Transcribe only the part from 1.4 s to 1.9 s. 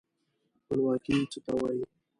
ته وايي.